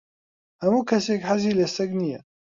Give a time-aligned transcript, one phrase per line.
[0.61, 2.19] ھەموو کەسێک حەزی لە سەگ نییە.